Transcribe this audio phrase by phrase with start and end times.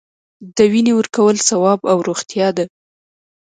[0.55, 2.65] د وینې ورکول ثواب او روغتیا ده